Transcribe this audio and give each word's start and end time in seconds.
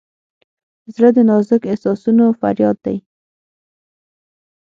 زړه 0.93 1.09
د 1.13 1.19
نازک 1.29 1.61
احساسونو 1.71 2.25
فریاد 2.39 2.77
دی. 2.85 2.97